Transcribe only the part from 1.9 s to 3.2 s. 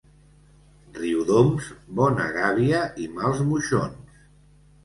bona gàbia i